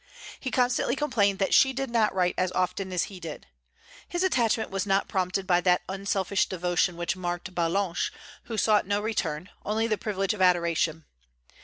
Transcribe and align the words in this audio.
He 0.39 0.49
constantly 0.49 0.95
complained 0.95 1.37
that 1.37 1.53
she 1.53 1.73
did 1.73 1.91
not 1.91 2.15
write 2.15 2.33
as 2.35 2.51
often 2.53 2.91
as 2.91 3.03
he 3.03 3.19
did. 3.19 3.45
His 4.09 4.23
attachment 4.23 4.71
was 4.71 4.87
not 4.87 5.07
prompted 5.07 5.45
by 5.45 5.61
that 5.61 5.83
unselfish 5.87 6.47
devotion 6.47 6.97
which 6.97 7.15
marked 7.15 7.53
Ballanche, 7.53 8.09
who 8.45 8.57
sought 8.57 8.87
no 8.87 8.99
return, 8.99 9.49
only 9.63 9.85
the 9.85 9.99
privilege 9.99 10.33
of 10.33 10.41
adoration. 10.41 11.05